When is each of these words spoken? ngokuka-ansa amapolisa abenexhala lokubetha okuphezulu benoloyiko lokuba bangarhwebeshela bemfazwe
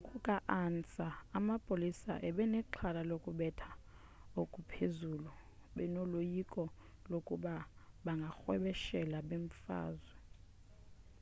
ngokuka-ansa 0.03 1.07
amapolisa 1.37 2.13
abenexhala 2.27 3.01
lokubetha 3.11 3.71
okuphezulu 4.41 5.31
benoloyiko 5.75 6.63
lokuba 7.11 7.53
bangarhwebeshela 8.05 9.17
bemfazwe 9.29 10.13